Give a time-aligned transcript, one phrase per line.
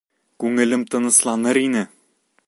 [0.43, 1.85] Күңелем тынысланыр ине!